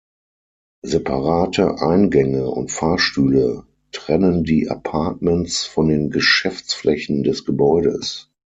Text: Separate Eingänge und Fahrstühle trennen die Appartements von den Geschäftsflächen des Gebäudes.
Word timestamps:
Separate 0.83 1.79
Eingänge 1.79 2.49
und 2.49 2.71
Fahrstühle 2.71 3.67
trennen 3.91 4.43
die 4.43 4.67
Appartements 4.67 5.63
von 5.67 5.89
den 5.89 6.09
Geschäftsflächen 6.09 7.21
des 7.21 7.45
Gebäudes. 7.45 8.31